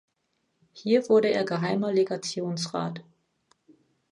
[0.73, 3.03] Hier wurde er Geheimer Legationsrat.